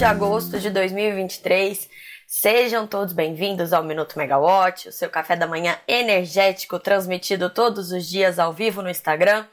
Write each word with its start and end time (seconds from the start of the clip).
de 0.00 0.04
agosto 0.06 0.58
de 0.58 0.70
2023. 0.70 1.86
Sejam 2.26 2.86
todos 2.86 3.12
bem-vindos 3.12 3.70
ao 3.70 3.84
Minuto 3.84 4.16
Megawatt, 4.16 4.88
o 4.88 4.92
seu 4.92 5.10
café 5.10 5.36
da 5.36 5.46
manhã 5.46 5.76
energético 5.86 6.78
transmitido 6.78 7.50
todos 7.50 7.92
os 7.92 8.08
dias 8.08 8.38
ao 8.38 8.50
vivo 8.50 8.80
no 8.80 8.88
Instagram 8.88 9.44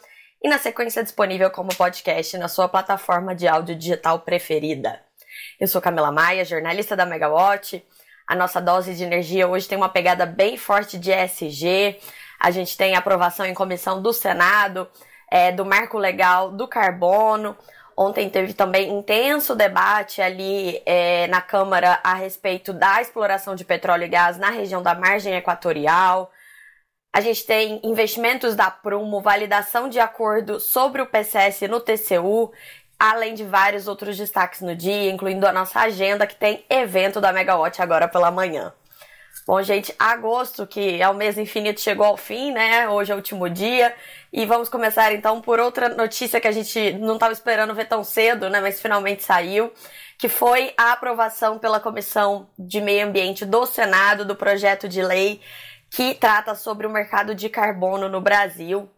e 0.42 0.48
na 0.48 0.58
sequência 0.58 1.04
disponível 1.04 1.52
como 1.52 1.76
podcast 1.76 2.38
na 2.38 2.48
sua 2.48 2.70
plataforma 2.70 3.36
de 3.36 3.46
áudio 3.46 3.76
digital 3.76 4.22
preferida. 4.22 5.02
Eu 5.60 5.68
sou 5.68 5.82
Camila 5.82 6.14
Maia, 6.14 6.46
jornalista 6.46 6.96
da 6.96 7.06
Megawatt. 7.06 7.86
A 8.26 8.34
nossa 8.34 8.62
dose 8.62 8.96
de 8.96 9.04
energia 9.04 9.50
hoje 9.50 9.68
tem 9.68 9.78
uma 9.78 9.90
pegada 9.90 10.26
bem 10.26 10.56
forte 10.56 10.98
de 10.98 11.12
ESG. 11.12 12.00
A 12.40 12.52
gente 12.52 12.78
tem 12.78 12.96
aprovação 12.96 13.46
em 13.46 13.54
comissão 13.54 14.02
do 14.02 14.14
Senado, 14.14 14.88
é, 15.30 15.52
do 15.52 15.66
marco 15.66 15.98
legal 15.98 16.54
do 16.54 16.70
carbono. 16.70 17.54
Ontem 18.00 18.30
teve 18.30 18.54
também 18.54 18.96
intenso 18.96 19.56
debate 19.56 20.22
ali 20.22 20.80
é, 20.86 21.26
na 21.28 21.42
Câmara 21.42 22.00
a 22.04 22.14
respeito 22.14 22.72
da 22.72 23.02
exploração 23.02 23.56
de 23.56 23.66
petróleo 23.66 24.04
e 24.04 24.08
gás 24.08 24.38
na 24.38 24.52
região 24.52 24.84
da 24.84 24.94
margem 24.94 25.34
equatorial. 25.34 26.32
A 27.12 27.22
gente 27.22 27.44
tem 27.48 27.82
investimentos 27.84 28.56
da 28.56 28.70
Prumo, 28.70 29.20
validação 29.20 29.90
de 29.90 30.00
acordo 30.00 30.60
sobre 30.60 31.02
o 31.02 31.08
PCS 31.08 31.62
no 31.62 31.80
TCU, 31.80 32.54
além 33.00 33.34
de 33.34 33.44
vários 33.44 33.88
outros 33.88 34.16
destaques 34.16 34.62
no 34.62 34.76
dia, 34.76 35.10
incluindo 35.10 35.48
a 35.48 35.52
nossa 35.52 35.80
agenda, 35.80 36.28
que 36.28 36.36
tem 36.36 36.64
evento 36.70 37.20
da 37.20 37.34
Megawatt 37.34 37.82
agora 37.82 38.08
pela 38.08 38.30
manhã. 38.30 38.72
Bom, 39.48 39.64
gente, 39.64 39.96
agosto, 39.98 40.68
que 40.68 41.02
é 41.02 41.08
o 41.08 41.14
mês 41.14 41.38
infinito, 41.38 41.80
chegou 41.80 42.06
ao 42.06 42.18
fim, 42.18 42.52
né? 42.52 42.90
Hoje 42.90 43.14
é 43.14 43.16
o 43.16 43.18
último 43.18 43.50
dia. 43.50 43.96
E 44.32 44.46
vamos 44.46 44.68
começar 44.68 45.14
então 45.14 45.40
por 45.40 45.58
outra 45.58 45.88
notícia 45.88 46.42
que 46.42 46.50
a 46.50 46.52
gente 46.52 46.92
não 46.96 47.14
estava 47.14 47.32
esperando 47.32 47.74
ver 47.74 47.86
tão 47.86 48.04
cedo, 48.04 48.50
né? 48.50 48.60
Mas 48.60 48.82
finalmente 48.82 49.24
saiu, 49.24 49.72
que 50.18 50.28
foi 50.28 50.74
a 50.76 50.92
aprovação 50.92 51.58
pela 51.60 51.80
Comissão 51.80 52.50
de 52.60 52.82
Meio 52.82 53.08
Ambiente 53.08 53.46
do 53.46 53.66
Senado 53.66 54.26
do 54.26 54.36
projeto 54.36 54.86
de 54.90 55.02
lei 55.02 55.40
que 55.90 56.14
trata 56.16 56.54
sobre 56.54 56.86
o 56.86 56.90
mercado 56.90 57.34
de 57.34 57.48
carbono 57.48 58.10
no 58.10 58.20
Brasil. 58.20 58.90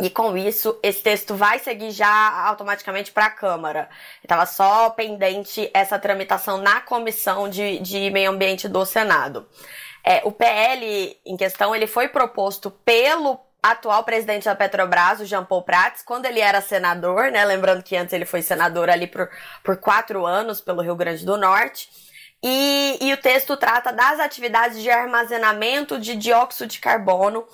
E 0.00 0.08
com 0.08 0.36
isso, 0.36 0.78
esse 0.82 1.02
texto 1.02 1.34
vai 1.34 1.58
seguir 1.58 1.90
já 1.90 2.46
automaticamente 2.46 3.12
para 3.12 3.26
a 3.26 3.30
Câmara. 3.30 3.88
Estava 4.22 4.46
só 4.46 4.90
pendente 4.90 5.70
essa 5.74 5.98
tramitação 5.98 6.58
na 6.58 6.80
Comissão 6.80 7.48
de, 7.48 7.78
de 7.78 8.10
Meio 8.10 8.30
Ambiente 8.30 8.68
do 8.68 8.84
Senado. 8.86 9.46
É, 10.04 10.22
o 10.24 10.32
PL 10.32 11.16
em 11.24 11.36
questão 11.36 11.74
ele 11.74 11.86
foi 11.86 12.08
proposto 12.08 12.70
pelo 12.70 13.38
atual 13.62 14.02
presidente 14.02 14.44
da 14.46 14.56
Petrobras, 14.56 15.20
o 15.20 15.24
Jean 15.24 15.44
Paul 15.44 15.62
Prats, 15.62 16.02
quando 16.02 16.26
ele 16.26 16.40
era 16.40 16.60
senador, 16.60 17.30
né? 17.30 17.44
Lembrando 17.44 17.82
que 17.82 17.96
antes 17.96 18.12
ele 18.12 18.24
foi 18.24 18.42
senador 18.42 18.90
ali 18.90 19.06
por, 19.06 19.30
por 19.62 19.76
quatro 19.76 20.26
anos 20.26 20.60
pelo 20.60 20.82
Rio 20.82 20.96
Grande 20.96 21.24
do 21.24 21.36
Norte. 21.36 21.88
E, 22.42 22.98
e 23.00 23.12
o 23.12 23.16
texto 23.16 23.56
trata 23.56 23.92
das 23.92 24.18
atividades 24.18 24.82
de 24.82 24.90
armazenamento 24.90 26.00
de 26.00 26.16
dióxido 26.16 26.66
de 26.66 26.80
carbono, 26.80 27.46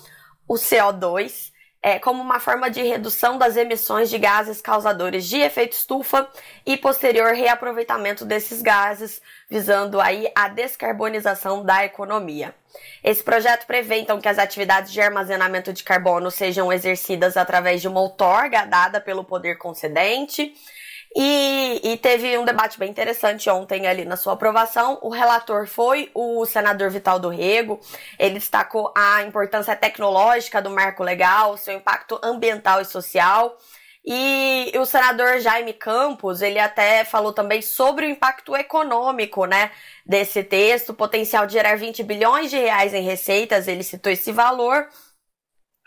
o 0.48 0.54
CO2, 0.54 1.52
é, 1.82 1.98
como 1.98 2.22
uma 2.22 2.40
forma 2.40 2.70
de 2.70 2.82
redução 2.82 3.38
das 3.38 3.56
emissões 3.56 4.10
de 4.10 4.18
gases 4.18 4.60
causadores 4.60 5.26
de 5.26 5.38
efeito 5.38 5.72
estufa 5.72 6.28
e 6.66 6.76
posterior 6.76 7.32
reaproveitamento 7.34 8.24
desses 8.24 8.60
gases, 8.60 9.22
visando 9.48 10.00
aí 10.00 10.30
a 10.34 10.48
descarbonização 10.48 11.64
da 11.64 11.84
economia. 11.84 12.54
Esse 13.02 13.22
projeto 13.22 13.66
prevê 13.66 14.00
então 14.00 14.20
que 14.20 14.28
as 14.28 14.38
atividades 14.38 14.92
de 14.92 15.00
armazenamento 15.00 15.72
de 15.72 15.84
carbono 15.84 16.30
sejam 16.30 16.72
exercidas 16.72 17.36
através 17.36 17.80
de 17.80 17.88
uma 17.88 18.00
outorga 18.00 18.64
dada 18.64 19.00
pelo 19.00 19.24
poder 19.24 19.56
concedente 19.56 20.54
e, 21.16 21.80
e, 21.82 21.96
teve 21.96 22.36
um 22.36 22.44
debate 22.44 22.78
bem 22.78 22.90
interessante 22.90 23.48
ontem 23.48 23.86
ali 23.86 24.04
na 24.04 24.16
sua 24.16 24.34
aprovação. 24.34 24.98
O 25.02 25.08
relator 25.08 25.66
foi 25.66 26.10
o 26.14 26.44
senador 26.44 26.90
Vital 26.90 27.18
do 27.18 27.28
Rego. 27.28 27.80
Ele 28.18 28.34
destacou 28.34 28.92
a 28.96 29.22
importância 29.22 29.74
tecnológica 29.74 30.60
do 30.60 30.70
marco 30.70 31.02
legal, 31.02 31.56
seu 31.56 31.74
impacto 31.74 32.20
ambiental 32.22 32.80
e 32.80 32.84
social. 32.84 33.56
E 34.10 34.72
o 34.78 34.86
senador 34.86 35.38
Jaime 35.38 35.72
Campos, 35.72 36.40
ele 36.40 36.58
até 36.58 37.04
falou 37.04 37.32
também 37.32 37.60
sobre 37.60 38.06
o 38.06 38.08
impacto 38.08 38.56
econômico, 38.56 39.44
né, 39.44 39.70
desse 40.06 40.42
texto, 40.42 40.94
potencial 40.94 41.46
de 41.46 41.52
gerar 41.52 41.76
20 41.76 42.02
bilhões 42.04 42.50
de 42.50 42.56
reais 42.56 42.94
em 42.94 43.02
receitas, 43.02 43.68
ele 43.68 43.82
citou 43.82 44.10
esse 44.10 44.32
valor. 44.32 44.88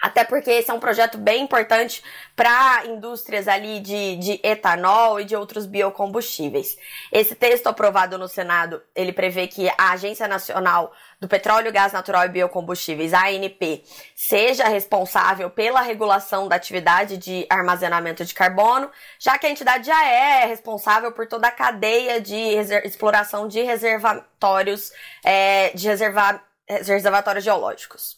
Até 0.02 0.24
porque 0.24 0.50
esse 0.50 0.72
é 0.72 0.74
um 0.74 0.80
projeto 0.80 1.18
bem 1.18 1.44
importante 1.44 2.04
para 2.36 2.86
indústrias 2.88 3.48
ali 3.48 3.80
de, 3.80 4.16
de 4.16 4.40
etanol 4.44 5.20
e 5.20 5.26
de 5.26 5.36
outros 5.36 5.68
biocombustíveis. 5.68 6.76
Esse 7.12 7.36
texto 7.36 7.68
aprovado 7.68 8.18
no 8.18 8.28
Senado, 8.28 8.82
ele 8.96 9.14
prevê 9.14 9.46
que 9.48 9.70
a 9.78 9.92
Agência 9.92 10.28
Nacional 10.28 10.92
do 11.20 11.28
Petróleo, 11.28 11.72
Gás 11.72 11.94
Natural 11.94 12.26
e 12.26 12.30
Biocombustíveis, 12.30 13.14
ANP, 13.14 13.84
seja 14.16 14.68
responsável 14.68 15.52
pela 15.52 15.82
regulação 15.82 16.48
da 16.48 16.56
atividade 16.56 17.16
de 17.18 17.46
armazenamento 17.48 18.26
de 18.26 18.34
carbono, 18.34 18.90
já 19.20 19.38
que 19.38 19.46
a 19.46 19.52
entidade 19.52 19.86
já 19.86 20.04
é 20.04 20.46
responsável 20.46 21.12
por 21.12 21.28
toda 21.28 21.48
a 21.48 21.52
cadeia 21.52 22.20
de 22.20 22.36
exploração 22.84 23.48
de 23.48 23.62
reservatórios, 23.62 24.92
é, 25.24 25.70
de 25.76 25.88
reserva 25.88 26.42
reservatórios 26.68 27.44
geológicos. 27.44 28.18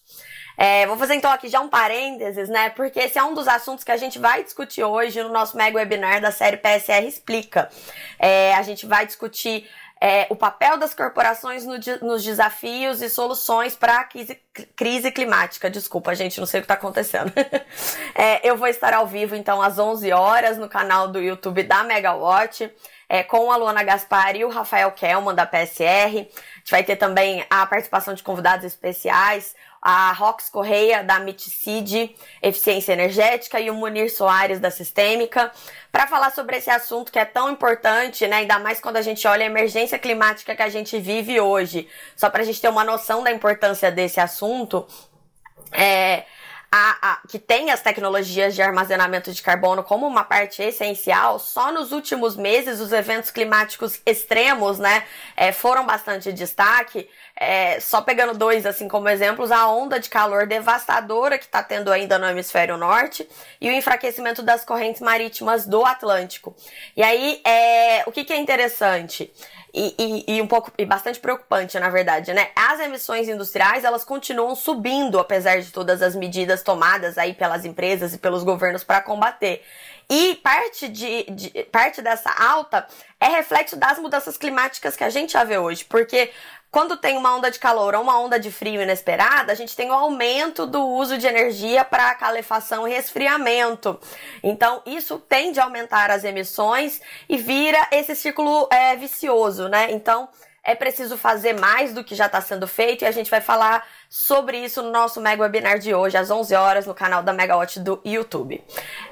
É, 0.58 0.86
vou 0.88 0.98
fazer 0.98 1.16
então 1.16 1.32
aqui 1.32 1.48
já 1.48 1.60
um 1.60 1.70
parênteses, 1.70 2.50
né? 2.50 2.70
Porque 2.70 3.00
esse 3.00 3.18
é 3.18 3.24
um 3.24 3.34
dos 3.34 3.48
assuntos 3.48 3.84
que 3.84 3.92
a 3.92 3.98
gente 3.98 4.20
vai 4.20 4.44
discutir 4.44 4.84
hoje 4.84 5.22
no 5.24 5.30
nosso 5.30 5.58
mega 5.58 5.78
webinar 5.78 6.22
da 6.22 6.32
série 6.32 6.58
PSR 6.58 7.08
Explica. 7.08 7.70
É, 8.20 8.54
a 8.56 8.62
gente 8.62 8.86
vai 8.86 9.06
discutir 9.06 9.68
é, 10.06 10.28
o 10.30 10.36
papel 10.36 10.76
das 10.76 10.94
corporações 10.94 11.66
no, 11.66 11.76
nos 12.02 12.22
desafios 12.22 13.02
e 13.02 13.10
soluções 13.10 13.74
para 13.74 14.02
a 14.02 14.04
crise, 14.04 14.38
crise, 14.76 15.10
climática. 15.12 15.70
Desculpa, 15.70 16.14
gente, 16.14 16.42
não 16.42 16.46
sei 16.46 16.60
o 16.60 16.62
que 16.62 16.66
está 16.66 16.74
acontecendo. 16.74 17.32
é, 18.14 18.46
eu 18.48 18.58
vou 18.58 18.68
estar 18.68 18.94
ao 18.94 19.08
vivo, 19.08 19.34
então, 19.34 19.62
às 19.62 19.80
11 19.80 20.12
horas 20.12 20.58
no 20.58 20.68
canal 20.68 21.08
do 21.08 21.22
YouTube 21.22 21.64
da 21.64 21.86
Megawatt. 21.86 22.70
É, 23.14 23.22
com 23.22 23.52
a 23.52 23.58
Luana 23.58 23.84
Gaspar 23.84 24.36
e 24.36 24.44
o 24.44 24.50
Rafael 24.50 24.92
Kelman 24.92 25.36
da 25.36 25.46
PSR. 25.46 25.86
A 25.86 26.58
gente 26.58 26.72
vai 26.72 26.84
ter 26.84 26.96
também 26.96 27.46
a 27.48 27.64
participação 27.64 28.16
de 28.16 28.24
convidados 28.24 28.66
especiais, 28.66 29.54
a 29.80 30.12
Rox 30.14 30.50
Correia, 30.50 31.04
da 31.04 31.20
Miticid 31.20 32.10
Eficiência 32.42 32.92
Energética, 32.92 33.60
e 33.60 33.70
o 33.70 33.76
Munir 33.76 34.12
Soares, 34.12 34.60
da 34.60 34.72
Sistêmica, 34.72 35.52
para 35.92 36.08
falar 36.08 36.32
sobre 36.32 36.58
esse 36.58 36.72
assunto 36.72 37.12
que 37.12 37.20
é 37.20 37.26
tão 37.26 37.52
importante, 37.52 38.28
né? 38.28 38.38
Ainda 38.38 38.58
mais 38.58 38.80
quando 38.80 38.98
a 38.98 39.02
gente 39.04 39.28
olha 39.28 39.44
a 39.44 39.46
emergência 39.46 40.00
climática 40.00 40.56
que 40.56 40.64
a 40.64 40.70
gente 40.70 40.98
vive 40.98 41.40
hoje. 41.40 41.88
Só 42.16 42.32
para 42.32 42.42
a 42.42 42.46
gente 42.46 42.60
ter 42.60 42.70
uma 42.70 42.84
noção 42.84 43.22
da 43.22 43.32
importância 43.32 43.92
desse 43.92 44.20
assunto. 44.20 44.88
É, 45.72 46.24
a, 46.76 46.98
a, 47.04 47.20
que 47.28 47.38
tem 47.38 47.70
as 47.70 47.82
tecnologias 47.82 48.56
de 48.56 48.62
armazenamento 48.64 49.32
de 49.32 49.44
carbono 49.44 49.84
como 49.84 50.08
uma 50.08 50.24
parte 50.24 50.64
essencial, 50.64 51.38
só 51.38 51.72
nos 51.72 51.92
últimos 51.92 52.36
meses 52.36 52.80
os 52.80 52.92
eventos 52.92 53.30
climáticos 53.30 54.02
extremos, 54.04 54.80
né, 54.80 55.04
é, 55.38 55.52
foram 55.52 55.86
bastante 55.86 56.34
destaque. 56.34 57.08
É, 57.36 57.80
só 57.80 58.02
pegando 58.02 58.38
dois, 58.38 58.66
assim, 58.66 58.88
como 58.88 59.10
exemplos, 59.10 59.52
a 59.52 59.68
onda 59.68 60.00
de 60.00 60.08
calor 60.08 60.48
devastadora 60.48 61.38
que 61.38 61.46
está 61.46 61.64
tendo 61.64 61.92
ainda 61.92 62.18
no 62.18 62.28
hemisfério 62.28 62.78
norte 62.78 63.28
e 63.60 63.70
o 63.70 63.72
enfraquecimento 63.72 64.42
das 64.44 64.64
correntes 64.64 65.02
marítimas 65.02 65.66
do 65.66 65.84
Atlântico. 65.84 66.56
E 66.96 67.02
aí, 67.02 67.42
é, 67.44 68.04
o 68.06 68.12
que, 68.12 68.24
que 68.24 68.34
é 68.34 68.38
interessante? 68.38 69.32
E, 69.76 69.96
e, 69.98 70.36
e, 70.36 70.42
um 70.42 70.46
pouco 70.46 70.72
e 70.78 70.86
bastante 70.86 71.20
preocupante, 71.20 71.80
na 71.80 71.90
verdade, 71.90 72.32
né? 72.32 72.52
As 72.56 72.80
emissões 72.80 73.28
industriais 73.28 73.84
elas 73.84 74.04
continuam 74.04 74.56
subindo, 74.56 75.18
apesar 75.18 75.60
de 75.60 75.72
todas 75.72 76.04
as 76.04 76.16
medidas 76.16 76.62
tomadas 76.62 77.18
aí 77.18 77.34
pelas 77.34 77.66
empresas 77.66 78.14
e 78.14 78.20
pelos 78.20 78.44
governos 78.44 78.84
para 78.84 79.02
combater. 79.02 79.64
E 80.08 80.36
parte, 80.36 80.88
de, 80.88 81.24
de, 81.24 81.64
parte 81.72 82.04
dessa 82.04 82.30
alta 82.30 82.86
é 83.20 83.28
reflexo 83.28 83.76
das 83.76 83.98
mudanças 83.98 84.38
climáticas 84.38 84.96
que 84.96 85.04
a 85.04 85.10
gente 85.10 85.34
já 85.34 85.44
vê 85.44 85.58
hoje, 85.58 85.84
porque 85.86 86.30
quando 86.74 86.98
tem 86.98 87.16
uma 87.16 87.36
onda 87.36 87.52
de 87.52 87.60
calor 87.60 87.94
ou 87.94 88.02
uma 88.02 88.20
onda 88.20 88.40
de 88.40 88.50
frio 88.50 88.82
inesperada, 88.82 89.52
a 89.52 89.56
gente 89.56 89.76
tem 89.76 89.92
o 89.92 89.94
um 89.94 89.96
aumento 89.96 90.66
do 90.66 90.84
uso 90.84 91.20
de 91.20 91.28
energia 91.28 91.86
para 91.86 92.16
calefação 92.16 92.88
e 92.88 92.92
resfriamento. 92.92 94.00
Então, 94.42 94.82
isso 94.84 95.20
tende 95.20 95.60
a 95.60 95.66
aumentar 95.66 96.10
as 96.10 96.24
emissões 96.24 97.00
e 97.30 97.38
vira 97.38 97.78
esse 97.92 98.16
círculo 98.16 98.68
é, 98.72 98.96
vicioso, 98.96 99.70
né? 99.70 99.92
Então, 99.92 100.28
é 100.64 100.74
preciso 100.74 101.18
fazer 101.18 101.60
mais 101.60 101.94
do 101.94 102.04
que 102.04 102.16
já 102.16 102.28
está 102.28 102.40
sendo 102.40 102.66
feito 102.66 103.04
e 103.04 103.06
a 103.06 103.12
gente 103.12 103.30
vai 103.30 103.42
falar 103.42 103.86
sobre 104.10 104.58
isso 104.58 104.82
no 104.82 104.92
nosso 104.92 105.20
mega 105.20 105.42
webinar 105.42 105.78
de 105.78 105.94
hoje, 105.94 106.16
às 106.16 106.32
11 106.32 106.56
horas, 106.56 106.86
no 106.86 106.94
canal 106.94 107.22
da 107.22 107.34
Megawatt 107.34 107.82
do 107.82 108.00
YouTube. 108.06 108.64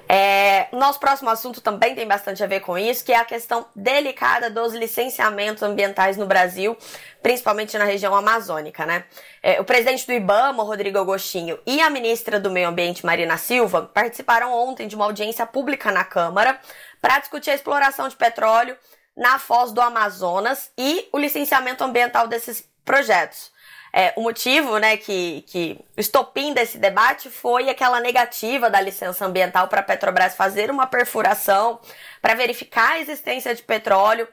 É, 0.08 0.68
nosso 0.72 1.00
próximo 1.00 1.30
assunto 1.30 1.60
também 1.60 1.94
tem 1.94 2.08
bastante 2.08 2.42
a 2.42 2.48
ver 2.48 2.62
com 2.62 2.78
isso, 2.78 3.04
que 3.04 3.12
é 3.12 3.18
a 3.18 3.26
questão 3.26 3.66
delicada 3.76 4.50
dos 4.50 4.74
licenciamentos 4.74 5.62
ambientais 5.62 6.16
no 6.16 6.26
Brasil, 6.26 6.78
principalmente 7.22 7.78
na 7.78 7.84
região 7.84 8.16
amazônica, 8.16 8.86
né? 8.86 9.04
É, 9.44 9.60
o 9.60 9.66
presidente 9.66 10.08
do 10.08 10.14
IBAMA, 10.14 10.64
Rodrigo 10.64 11.00
Agostinho, 11.00 11.60
e 11.66 11.82
a 11.82 11.90
ministra 11.90 12.40
do 12.40 12.50
Meio 12.50 12.70
Ambiente, 12.70 13.06
Marina 13.06 13.38
Silva, 13.38 13.90
participaram 13.94 14.54
ontem 14.54 14.88
de 14.88 14.96
uma 14.96 15.06
audiência 15.06 15.46
pública 15.46 15.92
na 15.92 16.06
Câmara 16.06 16.60
para 17.02 17.20
discutir 17.20 17.50
a 17.50 17.56
exploração 17.56 18.08
de 18.08 18.16
petróleo 18.16 18.78
na 19.16 19.38
Foz 19.40 19.72
do 19.72 19.82
Amazonas 19.82 20.72
e 20.78 21.08
o 21.12 21.18
licenciamento 21.18 21.84
ambiental 21.84 22.28
desses 22.28 22.68
projetos. 22.84 23.52
É, 23.94 24.14
o 24.16 24.22
motivo, 24.22 24.78
né, 24.78 24.96
que, 24.96 25.44
que 25.48 25.78
estopim 25.98 26.54
desse 26.54 26.78
debate 26.78 27.30
foi 27.30 27.70
aquela 27.70 28.00
negativa 28.00 28.70
da 28.70 28.80
licença 28.80 29.26
ambiental 29.26 29.68
para 29.68 29.82
a 29.82 29.84
Petrobras 29.84 30.34
fazer 30.34 30.72
uma 30.72 30.88
perfuração 30.88 31.80
para 32.22 32.34
verificar 32.34 32.94
a 32.94 33.00
existência 33.00 33.54
de 33.54 33.62
petróleo 33.62 34.28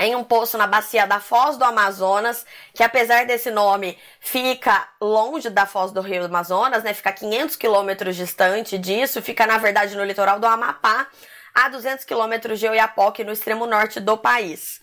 em 0.00 0.16
um 0.16 0.24
poço 0.24 0.58
na 0.58 0.66
bacia 0.66 1.06
da 1.06 1.20
Foz 1.20 1.56
do 1.56 1.64
Amazonas, 1.64 2.44
que 2.74 2.82
apesar 2.82 3.24
desse 3.24 3.52
nome 3.52 3.96
fica 4.18 4.88
longe 5.00 5.48
da 5.48 5.64
Foz 5.64 5.92
do 5.92 6.00
Rio 6.00 6.24
Amazonas, 6.24 6.82
né, 6.82 6.92
fica 6.92 7.12
500 7.12 7.54
quilômetros 7.54 8.16
distante 8.16 8.76
disso, 8.78 9.22
fica 9.22 9.46
na 9.46 9.58
verdade 9.58 9.96
no 9.96 10.04
litoral 10.04 10.40
do 10.40 10.46
Amapá, 10.46 11.06
a 11.54 11.68
200 11.68 12.04
quilômetros 12.04 12.58
de 12.58 12.68
Oiapoque, 12.68 13.24
no 13.24 13.32
extremo 13.32 13.66
norte 13.66 14.00
do 14.00 14.16
país. 14.16 14.80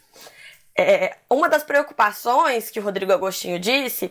É, 0.81 1.17
uma 1.29 1.49
das 1.49 1.61
preocupações 1.61 2.69
que 2.69 2.79
o 2.79 2.83
Rodrigo 2.83 3.11
Agostinho 3.11 3.59
disse 3.59 4.09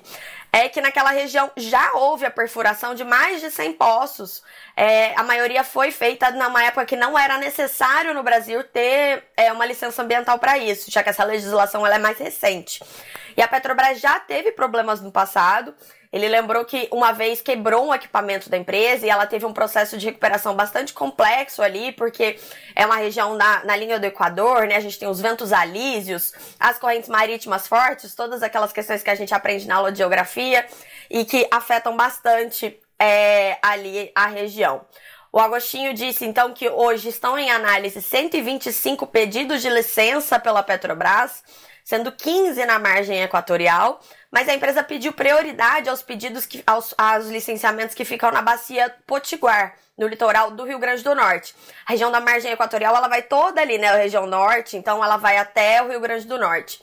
é 0.53 0.69
que 0.69 0.83
naquela 0.83 1.11
região 1.11 1.51
já 1.57 1.93
houve 1.95 2.27
a 2.27 2.31
perfuração 2.31 2.95
de 2.95 3.05
mais 3.05 3.41
de 3.41 3.51
100 3.51 3.73
poços. 3.73 4.43
É, 4.77 5.15
a 5.19 5.23
maioria 5.23 5.65
foi 5.65 5.91
feita 5.91 6.31
numa 6.31 6.63
época 6.63 6.85
que 6.85 6.95
não 6.95 7.19
era 7.19 7.39
necessário 7.39 8.13
no 8.13 8.23
Brasil 8.23 8.63
ter 8.65 9.25
é, 9.35 9.51
uma 9.51 9.65
licença 9.65 10.03
ambiental 10.03 10.39
para 10.39 10.59
isso, 10.59 10.91
já 10.91 11.03
que 11.03 11.09
essa 11.09 11.25
legislação 11.25 11.87
ela 11.87 11.95
é 11.95 11.99
mais 11.99 12.19
recente. 12.19 12.85
E 13.35 13.41
a 13.41 13.49
Petrobras 13.49 13.99
já 13.99 14.21
teve 14.21 14.53
problemas 14.53 15.01
no 15.01 15.11
passado 15.11 15.75
ele 16.13 16.29
lembrou 16.29 16.65
que 16.65 16.89
uma 16.91 17.13
vez 17.13 17.41
quebrou 17.41 17.89
um 17.89 17.95
equipamento 17.95 18.49
da 18.49 18.57
empresa 18.57 19.07
e 19.07 19.11
ela 19.11 19.27
teve 19.27 19.45
um 19.45 19.53
processo 19.53 19.97
de 19.99 20.07
recuperação 20.07 20.55
bastante 20.55 20.93
complexo 20.93 21.63
ali, 21.63 21.93
porque 21.93 22.39
é 22.75 22.87
uma 22.87 22.97
região 22.97 23.35
na, 23.35 23.65
na 23.65 23.77
linha 23.77 23.99
do 23.99 24.07
Equador, 24.07 24.67
né? 24.67 24.77
A 24.77 24.81
gente 24.81 24.99
tem 24.99 25.09
os 25.09 25.21
ventos 25.21 25.53
alísios, 25.53 26.33
as 26.59 26.79
correntes 26.79 27.09
marítimas 27.09 27.67
fortes, 27.67 28.15
todas 28.15 28.43
aquelas 28.43 28.73
questões 28.73 29.03
que 29.03 29.11
a 29.11 29.15
gente 29.15 29.35
aprende 29.35 29.67
na 29.67 29.77
aula 29.77 29.93
de 29.93 29.99
geografia 29.99 30.67
e 31.11 31.25
que 31.25 31.47
afetam 31.51 31.97
bastante 31.97 32.81
é, 32.99 33.59
ali 33.63 34.11
a 34.15 34.27
região. 34.27 34.85
O 35.33 35.39
Agostinho 35.39 35.93
disse 35.95 36.25
então 36.25 36.53
que 36.53 36.69
hoje 36.69 37.09
estão 37.09 37.39
em 37.39 37.51
análise 37.51 38.01
125 38.01 39.07
pedidos 39.07 39.63
de 39.63 39.69
licença 39.69 40.39
pela 40.39 40.63
Petrobras, 40.63 41.43
sendo 41.85 42.13
15 42.13 42.65
na 42.65 42.79
margem 42.79 43.23
equatorial 43.23 44.01
mas 44.31 44.49
a 44.49 44.55
empresa 44.55 44.83
pediu 44.83 45.13
prioridade 45.13 45.89
aos 45.89 46.03
pedidos 46.03 46.45
que, 46.45 46.63
aos, 46.67 46.95
aos 46.99 47.29
licenciamentos 47.29 47.95
que 47.95 48.05
ficam 48.05 48.31
na 48.31 48.43
bacia 48.43 48.95
Potiguar, 49.07 49.75
no 49.97 50.07
litoral 50.07 50.51
do 50.51 50.65
Rio 50.65 50.79
Grande 50.79 51.03
do 51.03 51.15
Norte. 51.15 51.55
A 51.87 51.93
região 51.93 52.11
da 52.11 52.21
margem 52.21 52.53
equatorial 52.53 52.95
ela 52.95 53.09
vai 53.09 53.23
toda 53.23 53.61
ali, 53.61 53.79
né, 53.79 53.89
a 53.89 53.97
região 53.97 54.27
norte, 54.27 54.77
então 54.77 55.03
ela 55.03 55.17
vai 55.17 55.39
até 55.39 55.83
o 55.83 55.89
Rio 55.89 56.01
Grande 56.01 56.27
do 56.27 56.39
Norte. 56.39 56.81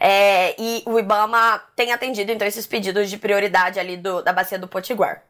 É, 0.00 0.54
e 0.58 0.82
o 0.86 0.98
IBAMA 0.98 1.62
tem 1.76 1.92
atendido 1.92 2.32
então 2.32 2.48
esses 2.48 2.66
pedidos 2.66 3.08
de 3.08 3.18
prioridade 3.18 3.78
ali 3.78 3.96
do, 3.96 4.22
da 4.22 4.32
bacia 4.32 4.58
do 4.58 4.66
Potiguar. 4.66 5.22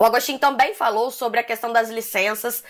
O 0.00 0.04
Agostinho 0.06 0.38
também 0.38 0.72
falou 0.72 1.10
sobre 1.10 1.40
a 1.40 1.44
questão 1.44 1.74
das 1.74 1.90
licenças 1.90 2.64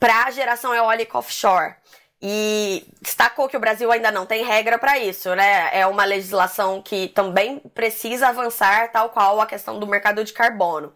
para 0.00 0.28
geração 0.32 0.74
eólica 0.74 1.16
offshore. 1.16 1.76
E 2.20 2.84
destacou 3.00 3.48
que 3.48 3.56
o 3.56 3.60
Brasil 3.60 3.92
ainda 3.92 4.10
não 4.10 4.26
tem 4.26 4.44
regra 4.44 4.76
para 4.76 4.98
isso, 4.98 5.32
né? 5.36 5.70
É 5.72 5.86
uma 5.86 6.04
legislação 6.04 6.82
que 6.82 7.06
também 7.08 7.60
precisa 7.74 8.28
avançar, 8.28 8.90
tal 8.90 9.10
qual 9.10 9.40
a 9.40 9.46
questão 9.46 9.78
do 9.78 9.86
mercado 9.86 10.24
de 10.24 10.32
carbono. 10.32 10.92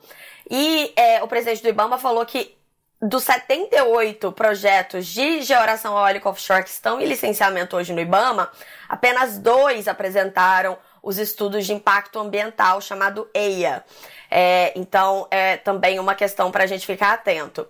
E 0.50 0.92
é, 0.96 1.22
o 1.22 1.28
presidente 1.28 1.62
do 1.62 1.69
Ibama 1.69 1.96
falou 1.96 2.26
que 2.26 2.58
dos 3.00 3.22
78 3.22 4.32
projetos 4.32 5.06
de 5.06 5.42
geração 5.42 5.96
eólica 5.96 6.28
offshore 6.28 6.64
que 6.64 6.70
estão 6.70 7.00
em 7.00 7.06
licenciamento 7.06 7.76
hoje 7.76 7.92
no 7.92 8.00
Ibama, 8.00 8.50
apenas 8.88 9.38
dois 9.38 9.86
apresentaram 9.86 10.76
os 11.02 11.18
estudos 11.18 11.66
de 11.66 11.72
impacto 11.72 12.18
ambiental, 12.18 12.80
chamado 12.80 13.28
EIA. 13.34 13.84
É, 14.30 14.72
então, 14.76 15.26
é 15.30 15.56
também 15.56 15.98
uma 15.98 16.14
questão 16.14 16.50
para 16.50 16.64
a 16.64 16.66
gente 16.66 16.86
ficar 16.86 17.12
atento. 17.12 17.66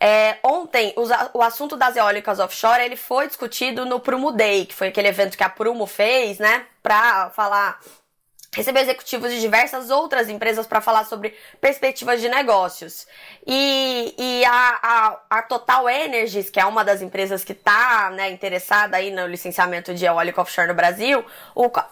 É, 0.00 0.38
ontem, 0.44 0.94
o, 0.96 1.38
o, 1.38 1.42
assunto 1.42 1.76
das 1.76 1.96
eólicas 1.96 2.38
offshore 2.38 2.82
ele 2.82 2.94
foi 2.94 3.26
discutido 3.26 3.84
no 3.84 3.98
Prumo 3.98 4.30
Day, 4.30 4.64
que 4.64 4.74
foi 4.74 4.88
aquele 4.88 5.08
evento 5.08 5.36
que 5.36 5.42
a 5.42 5.48
Prumo 5.48 5.86
fez, 5.86 6.38
né, 6.38 6.66
para 6.80 7.30
falar 7.30 7.80
recebeu 8.54 8.82
executivos 8.82 9.30
de 9.30 9.40
diversas 9.40 9.90
outras 9.90 10.28
empresas 10.28 10.66
para 10.66 10.80
falar 10.80 11.04
sobre 11.04 11.36
perspectivas 11.60 12.20
de 12.20 12.28
negócios. 12.28 13.06
E, 13.46 14.14
e 14.18 14.44
a, 14.44 14.78
a, 14.82 15.20
a, 15.38 15.42
Total 15.42 15.88
Energies, 15.88 16.48
que 16.48 16.58
é 16.58 16.64
uma 16.64 16.82
das 16.82 17.02
empresas 17.02 17.44
que 17.44 17.52
está 17.52 18.10
né, 18.10 18.30
interessada 18.30 18.96
aí 18.96 19.10
no 19.10 19.26
licenciamento 19.26 19.94
de 19.94 20.04
eólica 20.06 20.40
offshore 20.40 20.68
no 20.68 20.74
Brasil, 20.74 21.24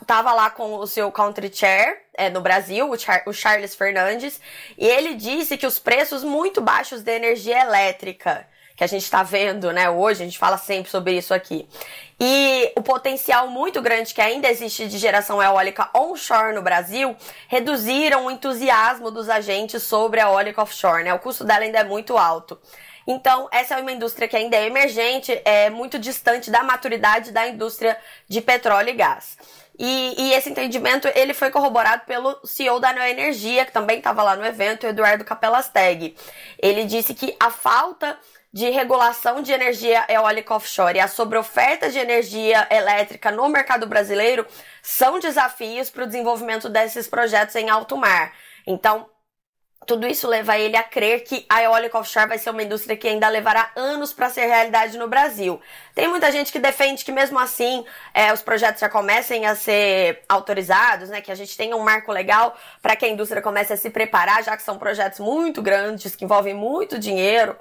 estava 0.01 0.33
lá 0.33 0.51
com 0.51 0.77
o 0.77 0.87
seu 0.87 1.13
country 1.13 1.55
chair 1.55 2.03
é, 2.15 2.31
no 2.31 2.41
Brasil, 2.41 2.91
o, 2.91 2.99
Char, 2.99 3.23
o 3.27 3.33
Charles 3.33 3.75
Fernandes, 3.75 4.41
e 4.79 4.87
ele 4.87 5.15
disse 5.15 5.59
que 5.59 5.67
os 5.67 5.79
preços 5.79 6.25
muito 6.25 6.61
baixos 6.61 7.03
de 7.03 7.13
energia 7.15 7.61
elétrica 7.61 8.47
que 8.77 8.85
a 8.85 8.87
gente 8.87 9.03
está 9.03 9.23
vendo, 9.23 9.73
né, 9.73 9.89
hoje, 9.89 10.23
a 10.23 10.27
gente 10.27 10.39
fala 10.39 10.59
sempre 10.59 10.91
sobre 10.91 11.17
isso 11.17 11.33
aqui. 11.33 11.67
E 12.21 12.73
o 12.77 12.83
potencial 12.83 13.49
muito 13.49 13.81
grande 13.81 14.15
que 14.15 14.21
ainda 14.21 14.49
existe 14.49 14.87
de 14.87 14.99
geração 14.99 15.43
eólica 15.43 15.89
onshore 15.95 16.55
no 16.55 16.63
Brasil 16.63 17.17
reduziram 17.49 18.27
o 18.27 18.31
entusiasmo 18.31 19.11
dos 19.11 19.29
agentes 19.29 19.83
sobre 19.83 20.21
a 20.21 20.25
eólica 20.25 20.63
offshore, 20.63 21.05
né? 21.05 21.13
O 21.13 21.19
custo 21.19 21.45
dela 21.45 21.65
ainda 21.65 21.79
é 21.79 21.85
muito 21.85 22.17
alto. 22.17 22.59
Então, 23.07 23.49
essa 23.53 23.75
é 23.75 23.81
uma 23.81 23.93
indústria 23.93 24.27
que 24.27 24.37
ainda 24.37 24.57
é 24.57 24.67
emergente, 24.67 25.41
é 25.45 25.71
muito 25.71 25.99
distante 25.99 26.51
da 26.51 26.63
maturidade 26.65 27.31
da 27.31 27.47
indústria 27.47 27.97
de 28.29 28.41
petróleo 28.41 28.91
e 28.91 28.95
gás. 28.95 29.37
E, 29.79 30.15
e, 30.19 30.33
esse 30.33 30.49
entendimento 30.49 31.07
ele 31.15 31.35
foi 31.35 31.51
corroborado 31.51 32.05
pelo 32.07 32.39
CEO 32.45 32.81
da 32.81 32.95
Neoenergia, 32.95 33.67
que 33.67 33.73
também 33.73 33.99
estava 33.99 34.23
lá 34.23 34.35
no 34.35 34.45
evento, 34.45 34.87
Eduardo 34.87 35.25
Capelasteg. 35.25 36.17
Ele 36.59 36.85
disse 36.85 37.15
que 37.15 37.37
a 37.39 37.51
falta 37.51 38.19
de 38.53 38.71
regulação 38.71 39.43
de 39.43 39.53
energia 39.53 40.05
eólica 40.09 40.55
offshore 40.55 40.97
e 40.97 41.01
a 41.01 41.09
sobreoferta 41.09 41.91
de 41.91 41.99
energia 41.99 42.67
elétrica 42.71 43.31
no 43.31 43.49
mercado 43.49 43.87
brasileiro 43.87 44.47
são 44.83 45.19
desafios 45.19 45.91
para 45.91 46.05
o 46.05 46.07
desenvolvimento 46.07 46.69
desses 46.69 47.07
projetos 47.07 47.55
em 47.57 47.69
alto 47.69 47.97
mar. 47.97 48.33
Então, 48.67 49.09
tudo 49.87 50.07
isso 50.07 50.27
leva 50.27 50.59
ele 50.59 50.77
a 50.77 50.83
crer 50.83 51.23
que 51.23 51.47
a 51.49 51.63
eólica 51.63 51.99
offshore 51.99 52.29
vai 52.29 52.39
ser 52.39 52.51
uma 52.51 52.63
indústria 52.63 52.97
que 52.97 53.07
ainda 53.07 53.29
levará 53.29 53.71
anos 53.77 54.13
para 54.13 54.29
ser 54.29 54.47
realidade 54.47 54.99
no 54.99 55.07
Brasil. 55.07 55.61
Tem 55.97 56.09
muita 56.09 56.31
gente 56.31 56.53
que 56.53 56.59
defende 56.59 57.03
que 57.03 57.11
mesmo 57.11 57.39
assim 57.39 57.83
é, 58.13 58.31
os 58.31 58.43
projetos 58.43 58.83
já 58.83 58.89
comecem 58.89 59.47
a 59.47 59.57
ser 59.57 60.23
autorizados, 60.29 61.09
né? 61.09 61.23
Que 61.23 61.33
a 61.33 61.35
gente 61.35 61.57
tenha 61.57 61.75
um 61.75 61.83
marco 61.83 62.13
legal 62.13 62.55
para 62.83 62.95
que 62.95 63.07
a 63.07 63.09
indústria 63.09 63.41
comece 63.41 63.73
a 63.73 63.79
se 63.79 63.89
preparar, 63.89 64.45
já 64.45 64.55
que 64.59 64.63
são 64.63 64.77
projetos 64.77 65.21
muito 65.21 65.63
grandes 65.63 66.15
que 66.15 66.27
envolvem 66.27 66.53
muito 66.53 66.99
dinheiro 66.99 67.57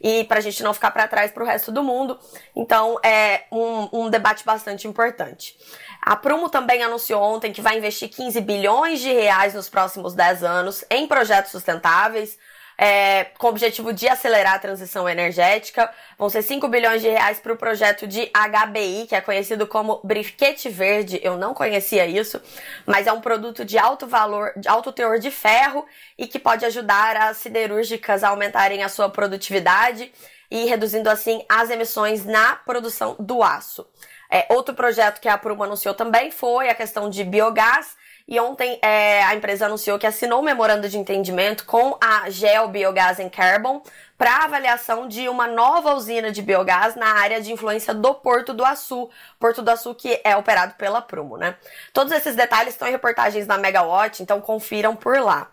e 0.00 0.22
para 0.22 0.38
a 0.38 0.40
gente 0.40 0.62
não 0.62 0.72
ficar 0.72 0.92
para 0.92 1.08
trás 1.08 1.32
para 1.32 1.42
o 1.42 1.46
resto 1.46 1.72
do 1.72 1.82
mundo. 1.82 2.16
Então 2.54 2.96
é 3.02 3.46
um, 3.50 4.04
um 4.04 4.08
debate 4.08 4.44
bastante 4.44 4.86
importante. 4.86 5.56
A 6.00 6.14
Prumo 6.14 6.48
também 6.48 6.84
anunciou 6.84 7.20
ontem 7.20 7.52
que 7.52 7.60
vai 7.60 7.76
investir 7.76 8.08
15 8.08 8.40
bilhões 8.40 9.00
de 9.00 9.12
reais 9.12 9.52
nos 9.52 9.68
próximos 9.68 10.14
10 10.14 10.44
anos 10.44 10.84
em 10.88 11.08
projetos 11.08 11.50
sustentáveis, 11.50 12.38
é, 12.82 13.26
com 13.36 13.48
o 13.48 13.50
objetivo 13.50 13.92
de 13.92 14.08
acelerar 14.08 14.54
a 14.54 14.58
transição 14.58 15.06
energética. 15.06 15.92
Vão 16.16 16.30
ser 16.30 16.40
5 16.40 16.66
bilhões 16.66 17.02
de 17.02 17.10
reais 17.10 17.38
para 17.38 17.52
o 17.52 17.56
projeto 17.56 18.06
de 18.06 18.30
HBI, 18.32 19.06
que 19.06 19.14
é 19.14 19.20
conhecido 19.20 19.66
como 19.66 20.00
briquete 20.02 20.70
verde. 20.70 21.20
Eu 21.22 21.36
não 21.36 21.52
conhecia 21.52 22.06
isso, 22.06 22.40
mas 22.86 23.06
é 23.06 23.12
um 23.12 23.20
produto 23.20 23.66
de 23.66 23.76
alto 23.76 24.06
valor, 24.06 24.54
de 24.56 24.66
alto 24.66 24.92
teor 24.92 25.18
de 25.18 25.30
ferro 25.30 25.84
e 26.16 26.26
que 26.26 26.38
pode 26.38 26.64
ajudar 26.64 27.18
as 27.18 27.36
siderúrgicas 27.36 28.24
a 28.24 28.30
aumentarem 28.30 28.82
a 28.82 28.88
sua 28.88 29.10
produtividade 29.10 30.10
e 30.50 30.64
reduzindo 30.64 31.10
assim 31.10 31.44
as 31.50 31.68
emissões 31.68 32.24
na 32.24 32.56
produção 32.56 33.14
do 33.20 33.42
aço. 33.42 33.86
É, 34.30 34.46
outro 34.48 34.74
projeto 34.74 35.20
que 35.20 35.28
a 35.28 35.36
Prumo 35.36 35.64
anunciou 35.64 35.92
também 35.92 36.30
foi 36.30 36.70
a 36.70 36.74
questão 36.74 37.10
de 37.10 37.24
biogás. 37.24 37.94
E 38.30 38.38
ontem 38.38 38.78
é, 38.80 39.24
a 39.24 39.34
empresa 39.34 39.66
anunciou 39.66 39.98
que 39.98 40.06
assinou 40.06 40.38
um 40.38 40.44
memorando 40.44 40.88
de 40.88 40.96
entendimento 40.96 41.66
com 41.66 41.98
a 42.00 42.30
Gel 42.30 42.68
Biogás 42.68 43.18
em 43.18 43.28
Carbon 43.28 43.82
para 44.16 44.44
avaliação 44.44 45.08
de 45.08 45.28
uma 45.28 45.48
nova 45.48 45.94
usina 45.94 46.30
de 46.30 46.40
biogás 46.40 46.94
na 46.94 47.08
área 47.08 47.40
de 47.40 47.52
influência 47.52 47.92
do 47.92 48.14
Porto 48.14 48.54
do 48.54 48.64
Açu. 48.64 49.10
Porto 49.40 49.62
do 49.62 49.70
Açu 49.70 49.96
que 49.96 50.20
é 50.22 50.36
operado 50.36 50.74
pela 50.74 51.02
Prumo, 51.02 51.36
né? 51.36 51.56
Todos 51.92 52.12
esses 52.12 52.36
detalhes 52.36 52.74
estão 52.74 52.86
em 52.86 52.92
reportagens 52.92 53.48
na 53.48 53.58
Megawatt, 53.58 54.22
então 54.22 54.40
confiram 54.40 54.94
por 54.94 55.18
lá. 55.18 55.50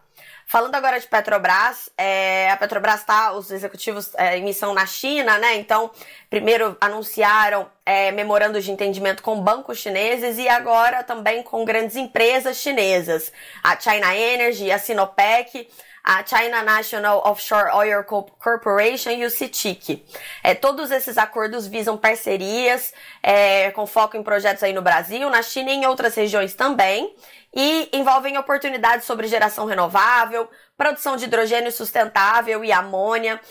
Falando 0.49 0.75
agora 0.75 0.97
de 0.97 1.05
Petrobras, 1.05 1.89
é, 1.97 2.49
a 2.49 2.55
Petrobras 2.55 3.01
está, 3.01 3.33
os 3.33 3.51
executivos 3.51 4.15
é, 4.15 4.37
em 4.37 4.45
missão 4.45 4.73
na 4.73 4.85
China, 4.85 5.37
né? 5.37 5.57
Então, 5.57 5.91
primeiro 6.29 6.77
anunciaram 6.79 7.69
é, 7.85 8.13
memorandos 8.13 8.63
de 8.63 8.71
entendimento 8.71 9.21
com 9.21 9.41
bancos 9.41 9.77
chineses 9.77 10.37
e 10.37 10.47
agora 10.47 11.03
também 11.03 11.43
com 11.43 11.65
grandes 11.65 11.97
empresas 11.97 12.55
chinesas. 12.55 13.29
A 13.61 13.77
China 13.77 14.15
Energy, 14.15 14.71
a 14.71 14.79
Sinopec, 14.79 15.67
a 16.01 16.25
China 16.25 16.63
National 16.63 17.21
Offshore 17.25 17.69
Oil 17.73 18.05
Corporation 18.05 19.09
e 19.09 19.25
o 19.25 19.29
CITIC. 19.29 20.05
É, 20.41 20.55
todos 20.55 20.91
esses 20.91 21.17
acordos 21.17 21.67
visam 21.67 21.97
parcerias 21.97 22.93
é, 23.21 23.69
com 23.71 23.85
foco 23.85 24.15
em 24.15 24.23
projetos 24.23 24.63
aí 24.63 24.71
no 24.71 24.81
Brasil, 24.81 25.29
na 25.29 25.41
China 25.41 25.71
e 25.71 25.73
em 25.73 25.85
outras 25.85 26.15
regiões 26.15 26.53
também 26.53 27.13
e 27.59 27.89
envolvem 27.91 28.37
oportunidades 28.37 29.07
sobre 29.07 29.27
geração 29.27 29.65
renovável, 29.65 30.47
produção 30.77 31.17
de 31.17 31.25
hidrogênio 31.25 31.71
sustentável 31.71 32.63
e 32.63 32.71
amônia, 32.71 33.41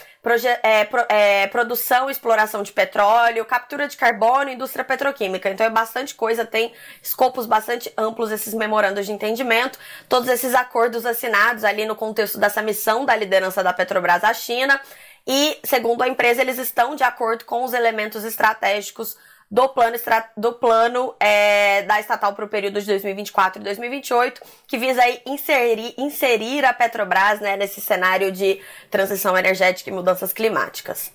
é, 0.63 0.85
pro, 0.85 1.05
é, 1.09 1.49
produção 1.49 2.09
e 2.09 2.13
exploração 2.13 2.63
de 2.63 2.71
petróleo, 2.71 3.45
captura 3.45 3.89
de 3.89 3.97
carbono 3.97 4.49
e 4.49 4.55
indústria 4.55 4.85
petroquímica. 4.85 5.51
Então 5.51 5.67
é 5.67 5.71
bastante 5.71 6.15
coisa, 6.15 6.47
tem 6.47 6.73
escopos 7.03 7.47
bastante 7.47 7.93
amplos 7.99 8.31
esses 8.31 8.55
memorandos 8.55 9.07
de 9.07 9.13
entendimento, 9.13 9.77
todos 10.09 10.29
esses 10.29 10.55
acordos 10.55 11.05
assinados 11.05 11.65
ali 11.65 11.85
no 11.85 11.97
contexto 11.97 12.39
dessa 12.39 12.63
missão 12.63 13.05
da 13.05 13.17
liderança 13.17 13.61
da 13.61 13.73
Petrobras 13.73 14.23
à 14.23 14.33
China. 14.33 14.81
E, 15.27 15.59
segundo 15.65 16.03
a 16.03 16.09
empresa, 16.09 16.43
eles 16.43 16.59
estão 16.59 16.95
de 16.95 17.03
acordo 17.03 17.45
com 17.45 17.65
os 17.65 17.73
elementos 17.73 18.23
estratégicos 18.23 19.17
do 19.50 19.69
plano, 19.69 19.97
do 20.37 20.53
plano 20.55 21.15
é, 21.21 21.83
da 21.83 22.00
estatal 22.00 22.35
para 22.35 22.45
o 22.45 22.49
período 22.49 22.81
de 22.81 22.87
2024 22.87 23.61
e 23.61 23.65
2028, 23.65 24.41
que 24.67 24.76
visa 24.76 25.03
aí 25.03 25.21
inserir, 25.25 25.95
inserir 25.97 26.65
a 26.65 26.73
Petrobras 26.73 27.41
né, 27.41 27.57
nesse 27.57 27.81
cenário 27.81 28.33
de 28.33 28.61
transição 28.91 29.37
energética 29.37 29.88
e 29.88 29.93
mudanças 29.93 30.33
climáticas. 30.33 31.12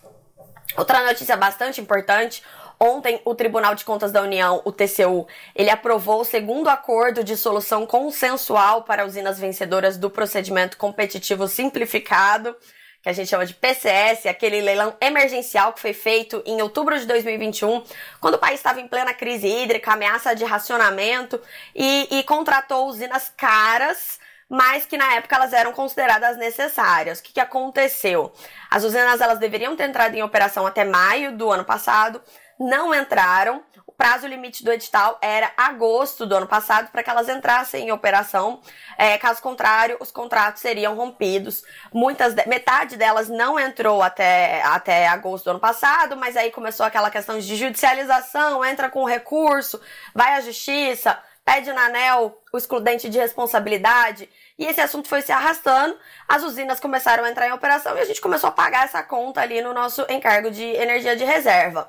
Outra 0.78 1.04
notícia 1.06 1.36
bastante 1.36 1.82
importante, 1.82 2.42
Ontem, 2.84 3.22
o 3.24 3.36
Tribunal 3.36 3.76
de 3.76 3.86
Contas 3.86 4.12
da 4.12 4.24
União, 4.24 4.60
o 4.66 4.72
TCU, 4.72 5.28
ele 5.56 5.70
aprovou 5.70 6.22
o 6.22 6.26
segundo 6.26 6.68
acordo 6.68 7.24
de 7.24 7.38
solução 7.38 7.86
consensual 7.86 8.82
para 8.82 9.06
usinas 9.06 9.38
vencedoras 9.38 9.98
do 9.98 10.10
procedimento 10.10 10.78
competitivo 10.78 11.48
simplificado 11.48 12.56
que 13.01 13.10
a 13.10 13.13
gente 13.13 13.29
chama 13.29 13.46
de 13.46 13.53
PCS, 13.53 14.27
aquele 14.27 14.62
leilão 14.62 14.96
emergencial 15.01 15.74
que 15.74 15.79
foi 15.79 15.93
feito 15.93 16.41
em 16.46 16.62
outubro 16.62 17.00
de 17.00 17.05
2021, 17.05 17.84
quando 18.20 18.36
o 18.36 18.39
país 18.39 18.60
estava 18.60 18.79
em 18.79 18.88
plena 18.88 19.13
crise 19.13 19.48
hídrica, 19.48 19.93
ameaça 19.93 20.36
de 20.36 20.46
racionamento 20.46 21.41
e, 21.75 22.08
e 22.20 22.24
contratou 22.24 22.88
usinas 22.88 23.31
caras 23.36 24.20
mas 24.53 24.86
que 24.86 24.98
na 24.98 25.13
época 25.13 25.34
elas 25.34 25.53
eram 25.53 25.72
consideradas 25.72 26.36
necessárias. 26.36 27.20
O 27.20 27.24
que, 27.24 27.31
que 27.31 27.39
aconteceu? 27.39 28.34
As 28.70 28.84
usinas 28.84 29.22
elas 29.22 29.39
deveriam 29.39 29.77
ter 29.77 29.88
entrado 29.88 30.13
em 30.13 30.22
operação 30.22 30.67
até 30.67 30.84
maio 30.84 31.38
do 31.38 31.50
ano 31.50 31.63
passado, 31.63 32.22
não 32.60 32.93
entraram. 32.93 33.63
Prazo 34.01 34.25
limite 34.25 34.63
do 34.63 34.72
edital 34.72 35.20
era 35.22 35.51
agosto 35.55 36.25
do 36.25 36.36
ano 36.36 36.48
passado 36.48 36.89
para 36.91 37.03
que 37.03 37.10
elas 37.12 37.29
entrassem 37.29 37.86
em 37.86 37.91
operação. 37.91 38.60
É, 38.98 39.15
caso 39.20 39.39
contrário, 39.43 39.96
os 40.00 40.12
contratos 40.12 40.60
seriam 40.60 40.96
rompidos. 40.96 41.63
Muitas, 41.93 42.34
de, 42.34 42.43
metade 42.48 42.98
delas 42.98 43.29
não 43.29 43.60
entrou 43.60 44.01
até, 44.01 44.63
até 44.63 45.08
agosto 45.08 45.43
do 45.43 45.51
ano 45.51 45.60
passado, 45.60 46.17
mas 46.17 46.36
aí 46.36 46.50
começou 46.50 46.84
aquela 46.84 47.12
questão 47.12 47.38
de 47.38 47.55
judicialização, 47.55 48.65
entra 48.65 48.89
com 48.89 49.05
recurso, 49.05 49.79
vai 50.15 50.34
à 50.34 50.41
justiça, 50.41 51.15
pede 51.46 51.72
na 51.72 51.86
ANEL 51.86 52.41
o 52.51 52.58
excludente 52.58 53.08
de 53.08 53.20
responsabilidade. 53.20 54.27
E 54.58 54.65
esse 54.65 54.81
assunto 54.81 55.08
foi 55.08 55.22
se 55.22 55.31
arrastando, 55.31 55.96
as 56.27 56.41
usinas 56.41 56.79
começaram 56.79 57.24
a 57.24 57.29
entrar 57.29 57.48
em 57.48 57.51
operação 57.51 57.96
e 57.96 58.00
a 58.00 58.05
gente 58.05 58.20
começou 58.20 58.48
a 58.48 58.51
pagar 58.51 58.86
essa 58.86 59.03
conta 59.03 59.41
ali 59.41 59.62
no 59.62 59.75
nosso 59.75 60.03
encargo 60.10 60.50
de 60.50 60.63
energia 60.63 61.15
de 61.15 61.24
reserva. 61.24 61.88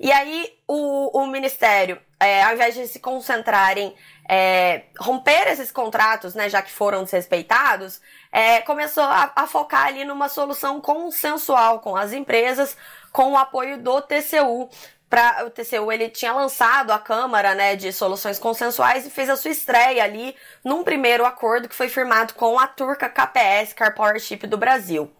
E 0.00 0.10
aí 0.10 0.58
o, 0.66 1.20
o 1.20 1.26
Ministério, 1.26 2.00
é, 2.18 2.42
ao 2.42 2.54
invés 2.54 2.74
de 2.74 2.88
se 2.88 2.98
concentrar 2.98 3.76
em 3.76 3.94
é, 4.26 4.84
romper 4.98 5.46
esses 5.48 5.70
contratos, 5.70 6.34
né, 6.34 6.48
já 6.48 6.62
que 6.62 6.72
foram 6.72 7.04
desrespeitados, 7.04 8.00
é, 8.32 8.62
começou 8.62 9.02
a, 9.04 9.30
a, 9.36 9.46
focar 9.46 9.88
ali 9.88 10.02
numa 10.06 10.30
solução 10.30 10.80
consensual 10.80 11.80
com 11.80 11.94
as 11.94 12.14
empresas, 12.14 12.78
com 13.12 13.32
o 13.32 13.36
apoio 13.36 13.76
do 13.76 14.00
TCU. 14.00 14.70
Pra, 15.10 15.44
o 15.44 15.50
TCU 15.50 15.92
ele 15.92 16.08
tinha 16.08 16.32
lançado 16.32 16.92
a 16.92 16.98
Câmara 16.98 17.54
né, 17.54 17.76
de 17.76 17.92
Soluções 17.92 18.38
Consensuais 18.38 19.06
e 19.06 19.10
fez 19.10 19.28
a 19.28 19.36
sua 19.36 19.50
estreia 19.50 20.02
ali 20.02 20.34
num 20.64 20.82
primeiro 20.82 21.26
acordo 21.26 21.68
que 21.68 21.74
foi 21.74 21.90
firmado 21.90 22.32
com 22.32 22.58
a 22.58 22.66
turca 22.66 23.06
KPS, 23.06 23.74
Car 23.74 23.94
Powership 23.94 24.46
do 24.46 24.56
Brasil 24.56 25.12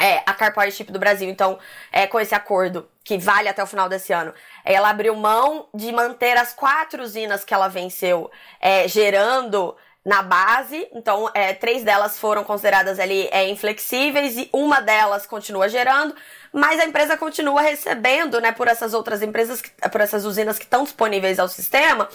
é, 0.00 0.22
a 0.24 0.32
Car 0.32 0.54
Partnership 0.54 0.92
do 0.92 0.98
Brasil, 0.98 1.28
então, 1.28 1.58
é, 1.90 2.06
com 2.06 2.20
esse 2.20 2.34
acordo, 2.34 2.88
que 3.04 3.18
vale 3.18 3.48
até 3.48 3.62
o 3.62 3.66
final 3.66 3.88
desse 3.88 4.12
ano, 4.12 4.32
ela 4.64 4.90
abriu 4.90 5.14
mão 5.16 5.68
de 5.74 5.90
manter 5.92 6.36
as 6.36 6.52
quatro 6.52 7.02
usinas 7.02 7.44
que 7.44 7.54
ela 7.54 7.68
venceu 7.68 8.30
é, 8.60 8.86
gerando 8.86 9.74
na 10.04 10.22
base, 10.22 10.88
então 10.92 11.30
é, 11.34 11.52
três 11.52 11.82
delas 11.82 12.18
foram 12.18 12.42
consideradas 12.42 12.98
ali 12.98 13.28
é, 13.30 13.48
inflexíveis 13.48 14.38
e 14.38 14.48
uma 14.52 14.80
delas 14.80 15.26
continua 15.26 15.68
gerando, 15.68 16.14
mas 16.52 16.80
a 16.80 16.86
empresa 16.86 17.16
continua 17.16 17.60
recebendo, 17.60 18.40
né, 18.40 18.52
por 18.52 18.68
essas 18.68 18.94
outras 18.94 19.20
empresas, 19.20 19.60
por 19.92 20.00
essas 20.00 20.24
usinas 20.24 20.58
que 20.58 20.64
estão 20.64 20.84
disponíveis 20.84 21.38
ao 21.38 21.48
sistema, 21.48 22.08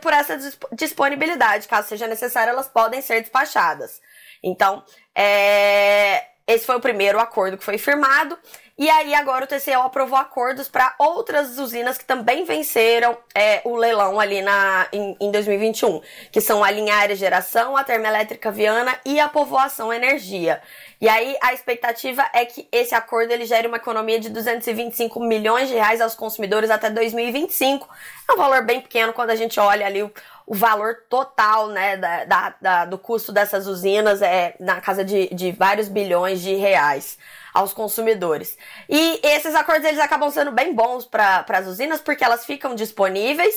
por 0.00 0.12
essa 0.12 0.38
disponibilidade, 0.72 1.66
caso 1.66 1.88
seja 1.88 2.06
necessário, 2.06 2.52
elas 2.52 2.68
podem 2.68 3.00
ser 3.00 3.20
despachadas. 3.20 4.00
Então, 4.40 4.84
é, 5.14 6.24
esse 6.46 6.66
foi 6.66 6.76
o 6.76 6.80
primeiro 6.80 7.18
acordo 7.18 7.56
que 7.56 7.64
foi 7.64 7.78
firmado. 7.78 8.38
E 8.76 8.90
aí 8.90 9.14
agora 9.14 9.44
o 9.44 9.46
TCO 9.46 9.82
aprovou 9.84 10.18
acordos 10.18 10.68
para 10.68 10.96
outras 10.98 11.58
usinas 11.58 11.96
que 11.96 12.04
também 12.04 12.44
venceram 12.44 13.16
é, 13.32 13.60
o 13.64 13.76
leilão 13.76 14.18
ali 14.18 14.42
na, 14.42 14.88
em, 14.92 15.16
em 15.20 15.30
2021, 15.30 16.00
que 16.32 16.40
são 16.40 16.64
a 16.64 16.72
Linhares 16.72 17.16
Geração, 17.16 17.76
a 17.76 17.84
Termoelétrica 17.84 18.50
Viana 18.50 18.98
e 19.04 19.20
a 19.20 19.28
Povoação 19.28 19.92
Energia. 19.92 20.60
E 21.00 21.08
aí 21.08 21.36
a 21.40 21.54
expectativa 21.54 22.28
é 22.32 22.44
que 22.44 22.66
esse 22.72 22.96
acordo 22.96 23.30
ele 23.30 23.46
gere 23.46 23.68
uma 23.68 23.76
economia 23.76 24.18
de 24.18 24.28
225 24.28 25.20
milhões 25.20 25.68
de 25.68 25.74
reais 25.74 26.00
aos 26.00 26.16
consumidores 26.16 26.68
até 26.68 26.90
2025. 26.90 27.88
É 28.28 28.32
um 28.32 28.36
valor 28.36 28.64
bem 28.64 28.80
pequeno 28.80 29.12
quando 29.12 29.30
a 29.30 29.36
gente 29.36 29.60
olha 29.60 29.86
ali 29.86 30.02
o, 30.02 30.12
o 30.46 30.54
valor 30.54 30.96
total 31.08 31.68
né, 31.68 31.96
da, 31.96 32.24
da, 32.24 32.54
da, 32.60 32.84
do 32.84 32.98
custo 32.98 33.32
dessas 33.32 33.66
usinas 33.66 34.20
é 34.20 34.54
na 34.60 34.80
casa 34.80 35.04
de, 35.04 35.28
de 35.34 35.52
vários 35.52 35.88
bilhões 35.88 36.40
de 36.42 36.54
reais 36.54 37.18
aos 37.52 37.72
consumidores. 37.72 38.58
E 38.88 39.20
esses 39.22 39.54
acordos 39.54 39.86
eles 39.86 40.00
acabam 40.00 40.30
sendo 40.30 40.52
bem 40.52 40.74
bons 40.74 41.06
para 41.06 41.44
as 41.48 41.66
usinas 41.66 42.00
porque 42.00 42.24
elas 42.24 42.44
ficam 42.44 42.74
disponíveis, 42.74 43.54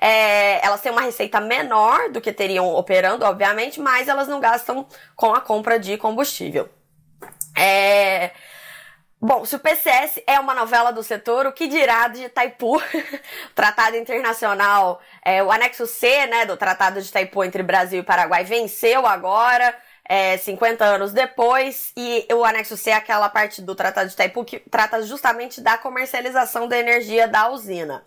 é, 0.00 0.64
elas 0.64 0.80
têm 0.80 0.90
uma 0.90 1.02
receita 1.02 1.40
menor 1.40 2.10
do 2.10 2.20
que 2.20 2.32
teriam 2.32 2.74
operando, 2.74 3.24
obviamente, 3.24 3.80
mas 3.80 4.08
elas 4.08 4.26
não 4.26 4.40
gastam 4.40 4.86
com 5.14 5.32
a 5.34 5.40
compra 5.40 5.78
de 5.78 5.96
combustível. 5.96 6.68
É, 7.56 8.32
Bom, 9.26 9.42
se 9.46 9.56
o 9.56 9.58
PCS 9.58 10.20
é 10.26 10.38
uma 10.38 10.54
novela 10.54 10.92
do 10.92 11.02
setor, 11.02 11.46
o 11.46 11.52
que 11.52 11.66
dirá 11.66 12.08
de 12.08 12.24
Itaipu? 12.24 12.76
o 12.76 12.82
Tratado 13.56 13.96
Internacional, 13.96 15.00
é, 15.24 15.42
o 15.42 15.50
anexo 15.50 15.86
C, 15.86 16.26
né, 16.26 16.44
do 16.44 16.58
Tratado 16.58 17.00
de 17.00 17.08
Itaipu 17.08 17.42
entre 17.42 17.62
Brasil 17.62 18.00
e 18.00 18.02
Paraguai 18.02 18.44
venceu 18.44 19.06
agora, 19.06 19.74
é, 20.06 20.36
50 20.36 20.84
anos 20.84 21.14
depois, 21.14 21.90
e 21.96 22.28
o 22.34 22.44
anexo 22.44 22.76
C 22.76 22.90
é 22.90 22.96
aquela 22.96 23.30
parte 23.30 23.62
do 23.62 23.74
Tratado 23.74 24.08
de 24.08 24.12
Itaipu 24.12 24.44
que 24.44 24.58
trata 24.58 25.00
justamente 25.00 25.62
da 25.62 25.78
comercialização 25.78 26.68
da 26.68 26.76
energia 26.76 27.26
da 27.26 27.48
usina. 27.48 28.04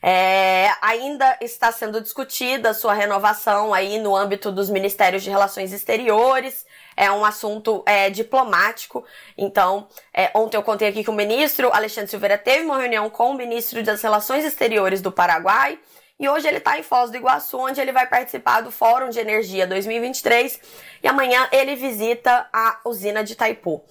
É, 0.00 0.70
ainda 0.80 1.36
está 1.40 1.72
sendo 1.72 2.00
discutida 2.00 2.72
sua 2.74 2.94
renovação 2.94 3.74
aí 3.74 3.98
no 3.98 4.14
âmbito 4.14 4.52
dos 4.52 4.70
Ministérios 4.70 5.24
de 5.24 5.30
Relações 5.30 5.72
Exteriores, 5.72 6.64
é 7.00 7.10
um 7.10 7.24
assunto 7.24 7.82
é, 7.86 8.10
diplomático. 8.10 9.02
Então, 9.36 9.88
é, 10.12 10.30
ontem 10.34 10.58
eu 10.58 10.62
contei 10.62 10.86
aqui 10.86 11.02
que 11.02 11.08
o 11.08 11.14
ministro 11.14 11.72
Alexandre 11.72 12.10
Silveira 12.10 12.36
teve 12.36 12.62
uma 12.66 12.78
reunião 12.78 13.08
com 13.08 13.30
o 13.30 13.34
ministro 13.34 13.82
das 13.82 14.02
Relações 14.02 14.44
Exteriores 14.44 15.00
do 15.00 15.10
Paraguai. 15.10 15.78
E 16.18 16.28
hoje 16.28 16.46
ele 16.46 16.58
está 16.58 16.78
em 16.78 16.82
Foz 16.82 17.10
do 17.10 17.16
Iguaçu, 17.16 17.58
onde 17.58 17.80
ele 17.80 17.90
vai 17.90 18.06
participar 18.06 18.60
do 18.60 18.70
Fórum 18.70 19.08
de 19.08 19.18
Energia 19.18 19.66
2023. 19.66 20.60
E 21.02 21.08
amanhã 21.08 21.48
ele 21.50 21.74
visita 21.74 22.46
a 22.52 22.80
usina 22.84 23.24
de 23.24 23.32
Itaipu. 23.32 23.82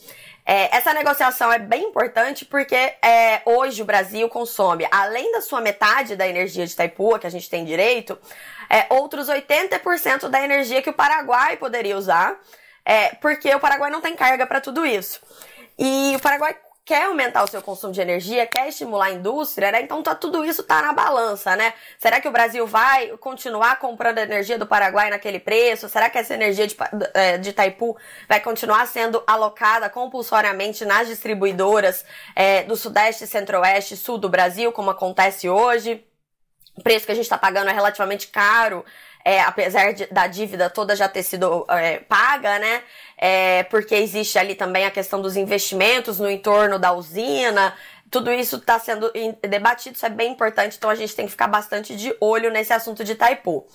É, 0.46 0.76
essa 0.76 0.94
negociação 0.94 1.52
é 1.52 1.58
bem 1.58 1.86
importante 1.86 2.46
porque 2.46 2.76
é, 2.76 3.42
hoje 3.44 3.82
o 3.82 3.86
Brasil 3.86 4.30
consome, 4.30 4.88
além 4.92 5.32
da 5.32 5.42
sua 5.42 5.62
metade 5.62 6.16
da 6.16 6.28
energia 6.28 6.64
de 6.64 6.74
Itaipu, 6.74 7.18
que 7.18 7.26
a 7.26 7.32
gente 7.32 7.50
tem 7.50 7.66
direito, 7.66 8.20
é, 8.70 8.86
outros 8.94 9.28
80% 9.28 10.28
da 10.30 10.44
energia 10.44 10.84
que 10.84 10.92
o 10.92 10.94
Paraguai 10.94 11.58
poderia 11.58 11.98
usar 11.98 12.40
é, 12.90 13.14
porque 13.22 13.54
o 13.54 13.60
Paraguai 13.60 13.92
não 13.92 14.02
tem 14.02 14.16
carga 14.16 14.48
para 14.48 14.60
tudo 14.60 14.84
isso. 14.84 15.22
E 15.78 16.16
o 16.16 16.20
Paraguai 16.20 16.58
quer 16.84 17.04
aumentar 17.04 17.44
o 17.44 17.48
seu 17.48 17.62
consumo 17.62 17.94
de 17.94 18.02
energia, 18.02 18.48
quer 18.48 18.68
estimular 18.68 19.06
a 19.06 19.12
indústria, 19.12 19.72
né? 19.72 19.80
Então 19.84 20.02
tá, 20.02 20.16
tudo 20.16 20.44
isso 20.44 20.64
tá 20.64 20.82
na 20.82 20.92
balança, 20.92 21.56
né? 21.56 21.72
Será 22.00 22.20
que 22.20 22.28
o 22.28 22.32
Brasil 22.32 22.66
vai 22.66 23.10
continuar 23.18 23.78
comprando 23.78 24.18
energia 24.18 24.58
do 24.58 24.66
Paraguai 24.66 25.12
naquele 25.12 25.40
preço? 25.40 25.88
Será 25.88 26.10
que 26.10 26.18
essa 26.18 26.34
energia 26.34 26.66
de, 26.66 26.76
é, 27.14 27.38
de 27.38 27.52
Itaipu 27.52 27.96
vai 28.28 28.40
continuar 28.40 28.88
sendo 28.88 29.24
alocada 29.28 29.88
compulsoriamente 29.88 30.84
nas 30.84 31.08
distribuidoras 31.08 32.04
é, 32.36 32.64
do 32.64 32.76
Sudeste, 32.76 33.28
Centro-Oeste, 33.28 33.96
Sul 33.96 34.18
do 34.18 34.30
Brasil, 34.30 34.72
como 34.72 34.90
acontece 34.90 35.48
hoje? 35.48 36.04
O 36.76 36.82
preço 36.82 37.06
que 37.06 37.12
a 37.12 37.16
gente 37.16 37.26
está 37.26 37.38
pagando 37.38 37.70
é 37.70 37.74
relativamente 37.74 38.30
caro 38.30 38.84
é, 39.30 39.42
apesar 39.42 39.94
de, 39.94 40.08
da 40.08 40.26
dívida 40.26 40.72
toda 40.72 40.96
já 40.96 41.08
ter 41.08 41.22
sido 41.22 41.64
é, 41.70 42.00
paga, 42.00 42.58
né? 42.58 42.82
É, 43.16 43.62
porque 43.64 43.94
existe 43.94 44.40
ali 44.40 44.56
também 44.56 44.88
a 44.88 44.92
questão 44.92 45.22
dos 45.22 45.38
investimentos 45.38 46.18
no 46.18 46.28
entorno 46.28 46.80
da 46.80 46.94
usina. 46.94 47.76
Tudo 48.10 48.34
isso 48.34 48.56
está 48.56 48.80
sendo 48.80 49.14
debatido, 49.48 49.96
isso 49.96 50.06
é 50.06 50.10
bem 50.10 50.32
importante, 50.32 50.78
então 50.78 50.90
a 50.90 50.96
gente 50.96 51.16
tem 51.16 51.26
que 51.26 51.32
ficar 51.32 51.48
bastante 51.48 51.96
de 51.96 52.12
olho 52.20 52.50
nesse 52.50 52.74
assunto 52.74 53.04
de 53.04 53.14
Taipu. 53.14 53.68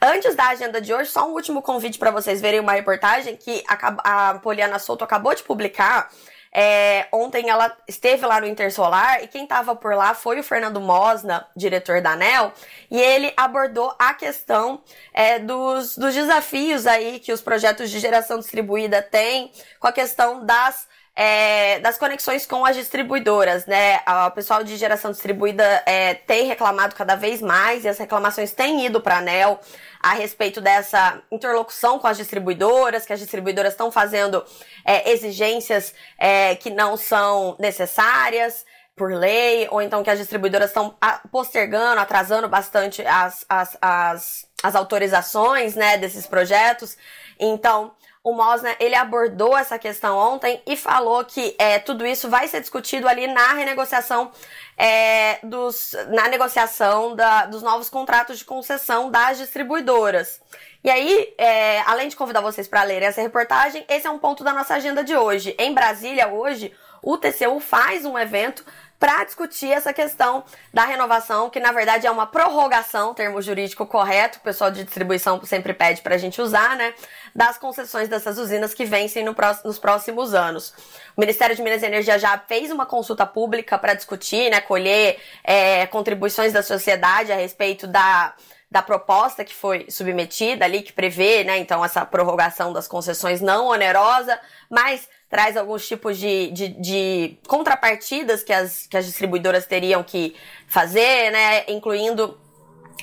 Antes 0.00 0.34
da 0.34 0.48
agenda 0.48 0.80
de 0.80 0.94
hoje, 0.94 1.10
só 1.10 1.28
um 1.28 1.34
último 1.34 1.60
convite 1.60 1.98
para 1.98 2.10
vocês 2.10 2.40
verem 2.40 2.60
uma 2.60 2.72
reportagem 2.72 3.36
que 3.36 3.62
a, 3.68 4.30
a 4.30 4.38
Poliana 4.38 4.78
Souto 4.78 5.04
acabou 5.04 5.34
de 5.34 5.42
publicar 5.42 6.08
é, 6.56 7.08
ontem 7.10 7.50
ela 7.50 7.76
esteve 7.88 8.24
lá 8.24 8.40
no 8.40 8.46
Intersolar 8.46 9.24
e 9.24 9.26
quem 9.26 9.42
estava 9.42 9.74
por 9.74 9.94
lá 9.96 10.14
foi 10.14 10.38
o 10.38 10.44
Fernando 10.44 10.80
Mosna, 10.80 11.44
diretor 11.56 12.00
da 12.00 12.12
ANEL, 12.12 12.52
e 12.88 13.00
ele 13.00 13.32
abordou 13.36 13.92
a 13.98 14.14
questão 14.14 14.80
é, 15.12 15.40
dos, 15.40 15.98
dos 15.98 16.14
desafios 16.14 16.86
aí 16.86 17.18
que 17.18 17.32
os 17.32 17.42
projetos 17.42 17.90
de 17.90 17.98
geração 17.98 18.38
distribuída 18.38 19.02
têm 19.02 19.50
com 19.80 19.88
a 19.88 19.92
questão 19.92 20.46
das 20.46 20.86
é, 21.16 21.78
das 21.78 21.96
conexões 21.96 22.44
com 22.44 22.66
as 22.66 22.74
distribuidoras, 22.74 23.66
né? 23.66 24.00
O 24.26 24.30
pessoal 24.32 24.64
de 24.64 24.76
geração 24.76 25.12
distribuída 25.12 25.82
é, 25.86 26.14
tem 26.14 26.46
reclamado 26.46 26.94
cada 26.94 27.14
vez 27.14 27.40
mais 27.40 27.84
e 27.84 27.88
as 27.88 27.98
reclamações 27.98 28.52
têm 28.52 28.86
ido 28.86 29.00
para 29.00 29.16
a 29.16 29.18
ANEL 29.18 29.60
a 30.00 30.12
respeito 30.14 30.60
dessa 30.60 31.22
interlocução 31.30 31.98
com 31.98 32.08
as 32.08 32.16
distribuidoras, 32.16 33.06
que 33.06 33.12
as 33.12 33.20
distribuidoras 33.20 33.72
estão 33.72 33.92
fazendo 33.92 34.44
é, 34.84 35.10
exigências 35.12 35.94
é, 36.18 36.56
que 36.56 36.68
não 36.68 36.96
são 36.96 37.56
necessárias 37.60 38.66
por 38.96 39.12
lei, 39.12 39.68
ou 39.70 39.82
então 39.82 40.02
que 40.02 40.10
as 40.10 40.18
distribuidoras 40.18 40.70
estão 40.70 40.96
postergando, 41.30 42.00
atrasando 42.00 42.48
bastante 42.48 43.04
as, 43.06 43.44
as, 43.48 43.76
as, 43.80 44.46
as 44.62 44.74
autorizações 44.74 45.74
né, 45.74 45.96
desses 45.96 46.26
projetos. 46.26 46.96
Então, 47.38 47.92
o 48.24 48.32
Mosna 48.32 48.74
ele 48.80 48.94
abordou 48.94 49.54
essa 49.54 49.78
questão 49.78 50.16
ontem 50.16 50.60
e 50.66 50.78
falou 50.78 51.22
que 51.26 51.54
é, 51.58 51.78
tudo 51.78 52.06
isso 52.06 52.30
vai 52.30 52.48
ser 52.48 52.60
discutido 52.60 53.06
ali 53.06 53.26
na 53.26 53.52
renegociação 53.52 54.32
é, 54.78 55.38
dos, 55.42 55.94
na 56.08 56.26
negociação 56.28 57.14
da, 57.14 57.44
dos 57.44 57.62
novos 57.62 57.90
contratos 57.90 58.38
de 58.38 58.44
concessão 58.46 59.10
das 59.10 59.36
distribuidoras. 59.36 60.40
E 60.82 60.88
aí, 60.88 61.34
é, 61.36 61.80
além 61.82 62.08
de 62.08 62.16
convidar 62.16 62.40
vocês 62.40 62.66
para 62.66 62.82
lerem 62.82 63.08
essa 63.08 63.20
reportagem, 63.20 63.84
esse 63.88 64.06
é 64.06 64.10
um 64.10 64.18
ponto 64.18 64.42
da 64.42 64.54
nossa 64.54 64.74
agenda 64.74 65.04
de 65.04 65.14
hoje. 65.14 65.54
Em 65.58 65.74
Brasília, 65.74 66.28
hoje, 66.28 66.72
o 67.02 67.18
TCU 67.18 67.60
faz 67.60 68.06
um 68.06 68.18
evento 68.18 68.64
para 69.04 69.22
discutir 69.22 69.70
essa 69.70 69.92
questão 69.92 70.44
da 70.72 70.86
renovação, 70.86 71.50
que 71.50 71.60
na 71.60 71.72
verdade 71.72 72.06
é 72.06 72.10
uma 72.10 72.26
prorrogação, 72.26 73.12
termo 73.12 73.42
jurídico 73.42 73.84
correto, 73.84 74.38
o 74.38 74.40
pessoal 74.40 74.70
de 74.70 74.82
distribuição 74.82 75.38
sempre 75.44 75.74
pede 75.74 76.00
para 76.00 76.14
a 76.14 76.18
gente 76.18 76.40
usar, 76.40 76.74
né? 76.74 76.94
Das 77.34 77.58
concessões 77.58 78.08
dessas 78.08 78.38
usinas 78.38 78.72
que 78.72 78.86
vencem 78.86 79.22
no 79.22 79.34
próximo, 79.34 79.68
nos 79.68 79.78
próximos 79.78 80.32
anos. 80.32 80.72
O 81.14 81.20
Ministério 81.20 81.54
de 81.54 81.60
Minas 81.60 81.82
e 81.82 81.86
Energia 81.86 82.18
já 82.18 82.38
fez 82.38 82.70
uma 82.70 82.86
consulta 82.86 83.26
pública 83.26 83.76
para 83.76 83.92
discutir, 83.92 84.50
né? 84.50 84.62
Colher 84.62 85.20
é, 85.44 85.86
contribuições 85.88 86.54
da 86.54 86.62
sociedade 86.62 87.30
a 87.30 87.36
respeito 87.36 87.86
da 87.86 88.32
da 88.74 88.82
proposta 88.82 89.44
que 89.44 89.54
foi 89.54 89.86
submetida 89.88 90.64
ali, 90.64 90.82
que 90.82 90.92
prevê, 90.92 91.44
né, 91.44 91.58
então, 91.58 91.84
essa 91.84 92.04
prorrogação 92.04 92.72
das 92.72 92.88
concessões 92.88 93.40
não 93.40 93.68
onerosa, 93.68 94.36
mas 94.68 95.08
traz 95.30 95.56
alguns 95.56 95.86
tipos 95.86 96.18
de, 96.18 96.50
de, 96.50 96.68
de, 96.70 97.38
contrapartidas 97.46 98.42
que 98.42 98.52
as, 98.52 98.88
que 98.88 98.96
as 98.96 99.06
distribuidoras 99.06 99.64
teriam 99.64 100.02
que 100.02 100.34
fazer, 100.66 101.30
né? 101.30 101.64
Incluindo 101.68 102.36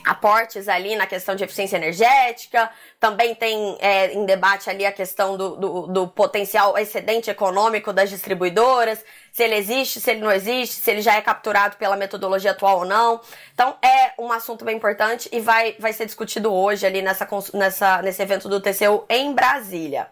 aportes 0.06 0.68
ali 0.68 0.96
na 0.96 1.06
questão 1.06 1.36
de 1.36 1.44
eficiência 1.44 1.78
energética, 1.78 2.70
também 3.00 3.36
tem 3.36 3.78
é, 3.80 4.14
em 4.14 4.26
debate 4.26 4.70
ali 4.70 4.86
a 4.86 4.92
questão 4.92 5.38
do, 5.38 5.56
do, 5.56 5.88
do, 5.88 6.08
potencial 6.08 6.78
excedente 6.78 7.30
econômico 7.30 7.94
das 7.94 8.10
distribuidoras, 8.10 9.04
se 9.32 9.44
ele 9.44 9.56
existe, 9.56 10.00
se 10.00 10.12
ele 10.12 10.22
não 10.22 10.32
existe, 10.32 10.76
se 10.76 10.92
ele 10.92 11.02
já 11.02 11.16
é 11.16 11.22
capturado 11.22 11.78
pela 11.78 11.96
metodologia 11.96 12.52
atual 12.52 12.80
ou 12.80 12.86
não. 12.86 13.22
Então 13.54 13.76
é 13.82 14.14
um 14.20 14.32
assunto 14.32 14.66
bem 14.66 14.76
importante 14.76 15.30
e 15.32 15.40
vai, 15.40 15.76
vai 15.80 15.94
ser 15.94 16.06
discutido 16.06 16.52
hoje 16.54 16.86
ali 16.86 17.02
nessa, 17.02 17.28
nessa, 17.54 18.02
nesse 18.02 18.22
evento 18.22 18.50
do 18.50 18.60
TCU 18.60 19.06
em 19.10 19.34
Brasília. 19.34 20.08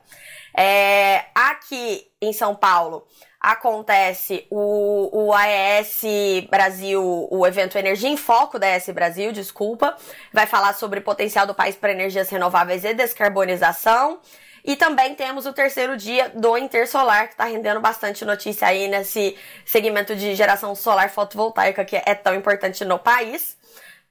É, 0.56 1.26
aqui 1.34 2.08
em 2.22 2.34
São 2.34 2.56
Paulo 2.56 3.06
acontece 3.40 4.46
o, 4.50 5.28
o 5.28 5.34
AES 5.34 6.02
Brasil, 6.50 7.28
o 7.32 7.48
evento 7.48 7.78
Energia 7.78 8.10
em 8.10 8.18
Foco 8.18 8.60
da 8.60 8.68
AES 8.68 8.90
Brasil, 8.90 9.32
desculpa, 9.32 9.96
vai 10.34 10.46
falar 10.46 10.74
sobre 10.74 11.00
o 11.00 11.04
potencial 11.04 11.48
do 11.48 11.56
país 11.56 11.76
para 11.76 11.92
energias 11.92 12.30
renováveis 12.30 12.84
e 12.84 12.94
descarbonização. 12.94 14.20
E 14.64 14.76
também 14.76 15.16
temos 15.16 15.46
o 15.46 15.54
terceiro 15.54 15.96
dia 15.96 16.30
do 16.36 16.58
Intersolar, 16.58 17.28
que 17.28 17.34
está 17.34 17.46
rendendo 17.46 17.80
bastante 17.80 18.26
notícia 18.26 18.68
aí 18.68 18.90
nesse 18.90 19.38
segmento 19.66 20.16
de 20.16 20.36
geração 20.36 20.76
solar 20.76 21.10
fotovoltaica 21.10 21.86
que 21.86 21.96
é 21.96 22.14
tão 22.14 22.36
importante 22.36 22.84
no 22.84 23.00
país. 23.00 23.58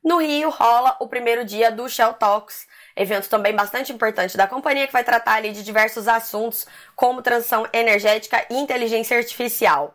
No 0.02 0.18
Rio 0.18 0.48
rola 0.48 0.96
o 1.00 1.06
primeiro 1.06 1.44
dia 1.44 1.70
do 1.70 1.86
Shell 1.88 2.14
Talks, 2.14 2.66
evento 2.98 3.28
também 3.28 3.54
bastante 3.54 3.92
importante 3.92 4.36
da 4.36 4.46
companhia 4.46 4.86
que 4.86 4.92
vai 4.92 5.04
tratar 5.04 5.34
ali 5.34 5.52
de 5.52 5.62
diversos 5.62 6.08
assuntos 6.08 6.66
como 6.96 7.22
transição 7.22 7.66
energética 7.72 8.44
e 8.50 8.56
inteligência 8.56 9.16
artificial. 9.16 9.94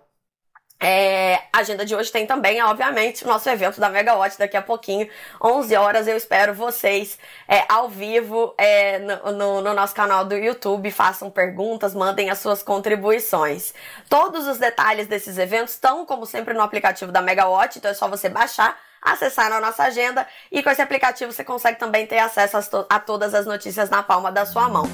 É, 0.86 1.36
a 1.54 1.60
agenda 1.60 1.86
de 1.86 1.96
hoje 1.96 2.12
tem 2.12 2.28
também, 2.28 2.62
obviamente, 2.62 3.24
o 3.24 3.28
nosso 3.28 3.50
evento 3.50 3.80
da 3.80 3.88
Megawatt 3.90 4.38
daqui 4.38 4.58
a 4.58 4.62
pouquinho, 4.62 5.08
11 5.42 5.76
horas. 5.78 6.08
Eu 6.10 6.18
espero 6.18 6.54
vocês 6.54 7.18
é, 7.48 7.64
ao 7.70 7.88
vivo 7.88 8.54
é, 8.58 9.00
no, 9.00 9.32
no, 9.32 9.62
no, 9.62 9.74
nosso 9.74 9.96
canal 9.96 10.26
do 10.26 10.36
YouTube. 10.36 10.92
Façam 10.92 11.30
perguntas, 11.32 11.96
mandem 11.96 12.30
as 12.30 12.40
suas 12.40 12.62
contribuições. 12.62 13.74
Todos 14.10 14.46
os 14.46 14.58
detalhes 14.58 15.08
desses 15.08 15.38
eventos 15.38 15.74
estão, 15.74 16.06
como 16.06 16.26
sempre, 16.26 16.54
no 16.54 16.62
aplicativo 16.62 17.14
da 17.14 17.22
Megawatt, 17.22 17.78
então 17.78 17.92
é 17.92 17.94
só 17.94 18.10
você 18.10 18.28
baixar 18.28 18.78
acessar 19.04 19.50
na 19.50 19.60
nossa 19.60 19.84
agenda 19.84 20.26
e 20.52 20.62
com 20.64 20.70
esse 20.70 20.82
aplicativo 20.82 21.32
você 21.32 21.44
consegue 21.44 21.80
também 21.80 22.06
ter 22.06 22.20
acesso 22.20 22.58
a, 22.58 22.62
to 22.62 22.86
a 22.90 23.00
todas 23.00 23.34
as 23.34 23.46
notícias 23.46 23.90
na 23.90 24.02
palma 24.02 24.32
da 24.32 24.46
sua 24.46 24.70
mão. 24.70 24.90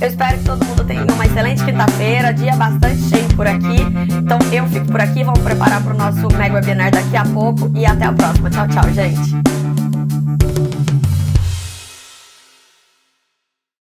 Eu 0.00 0.08
espero 0.08 0.38
que 0.38 0.44
todo 0.44 0.64
mundo 0.64 0.84
tenha 0.84 1.04
uma 1.04 1.24
excelente 1.24 1.64
quinta-feira, 1.64 2.32
dia 2.32 2.56
bastante 2.56 3.00
cheio 3.08 3.36
por 3.36 3.46
aqui. 3.46 3.76
Então 4.18 4.38
eu 4.52 4.66
fico 4.68 4.86
por 4.86 5.00
aqui, 5.00 5.22
vamos 5.22 5.40
preparar 5.40 5.82
para 5.82 5.94
o 5.94 5.96
nosso 5.96 6.28
mega 6.36 6.54
webinar 6.54 6.90
daqui 6.90 7.16
a 7.16 7.24
pouco 7.24 7.70
e 7.74 7.86
até 7.86 8.04
a 8.04 8.12
próxima. 8.12 8.50
Tchau, 8.50 8.66
tchau, 8.68 8.90
gente. 8.92 9.53